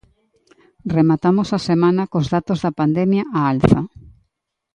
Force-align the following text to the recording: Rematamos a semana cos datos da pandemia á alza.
Rematamos 0.95 1.47
a 1.57 1.59
semana 1.69 2.03
cos 2.11 2.27
datos 2.35 2.59
da 2.63 2.75
pandemia 2.79 3.23
á 3.37 3.39
alza. 3.51 3.79